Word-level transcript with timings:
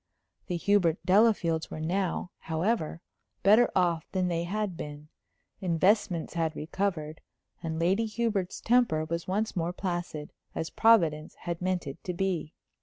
The 0.47 0.57
Hubert 0.57 0.97
Delafields 1.05 1.69
were 1.69 1.79
now, 1.79 2.31
however, 2.39 3.01
better 3.43 3.69
off 3.75 4.09
than 4.13 4.29
they 4.29 4.45
had 4.45 4.75
been 4.75 5.09
investments 5.59 6.33
had 6.33 6.55
recovered 6.55 7.21
and 7.61 7.77
Lady 7.77 8.07
Hubert's 8.07 8.61
temper 8.61 9.05
was 9.05 9.27
once 9.27 9.55
more 9.55 9.73
placid, 9.73 10.33
as 10.55 10.71
Providence 10.71 11.35
had 11.41 11.61
meant 11.61 11.85
it 11.85 12.03
to 12.05 12.13
be. 12.15 12.51